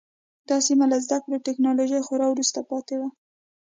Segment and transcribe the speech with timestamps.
[0.49, 3.09] دا سیمه له زده کړو او ټکنالوژۍ خورا وروسته پاتې وه.